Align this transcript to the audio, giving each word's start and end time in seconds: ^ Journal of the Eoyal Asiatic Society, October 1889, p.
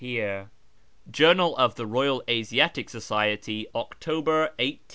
^ 0.03 0.49
Journal 1.11 1.55
of 1.57 1.75
the 1.75 1.85
Eoyal 1.85 2.23
Asiatic 2.27 2.89
Society, 2.89 3.67
October 3.75 4.49
1889, 4.57 4.79
p. 4.79 4.85